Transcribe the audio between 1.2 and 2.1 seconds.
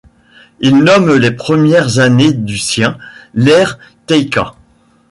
premières